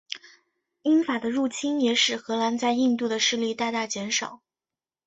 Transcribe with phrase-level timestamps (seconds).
[0.81, 4.41] 英法的入侵也使荷兰在印度的势力大大减少。